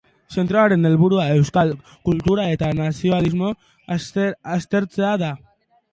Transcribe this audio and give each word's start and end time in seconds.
Zentroaren 0.35 0.87
helburua 0.89 1.25
euskal 1.33 1.73
kultura 2.09 2.47
eta 2.55 2.71
nazionalismoa 2.79 3.55
aztertzea 4.59 5.13
da. 5.25 5.35